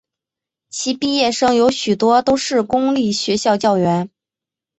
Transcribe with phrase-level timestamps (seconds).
[0.71, 4.09] 其毕业生有许多都是公立学校教员。